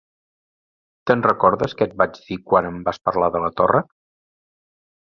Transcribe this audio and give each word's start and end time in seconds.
-Te'n 1.11 1.21
recordes, 1.27 1.77
que 1.81 1.87
et 1.91 1.95
vaig 2.03 2.17
dir 2.25 2.41
quan 2.49 2.71
em 2.73 2.83
vas 2.89 3.03
parlar 3.11 3.31
de 3.39 3.45
la 3.47 3.55
torra? 3.63 3.85